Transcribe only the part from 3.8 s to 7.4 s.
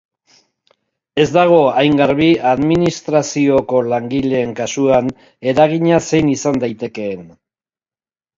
langileen kasuan eragina zein izan daitekeen.